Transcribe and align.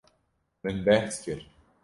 Min 0.63 0.81
behs 0.89 1.21
kir. 1.27 1.41